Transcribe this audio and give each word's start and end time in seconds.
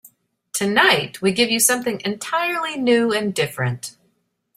Tonight 0.51 1.21
we 1.21 1.31
give 1.31 1.51
you 1.51 1.59
something 1.59 2.01
entirely 2.03 2.75
new 2.75 3.13
and 3.13 3.35
different. 3.35 3.97